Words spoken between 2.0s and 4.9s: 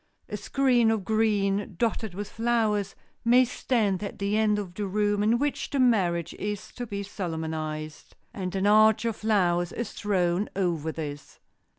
with flowers, may stand at the end of the